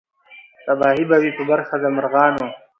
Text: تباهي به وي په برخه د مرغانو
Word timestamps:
تباهي 0.65 1.03
به 1.09 1.17
وي 1.21 1.31
په 1.37 1.43
برخه 1.51 1.75
د 1.79 1.85
مرغانو 1.95 2.45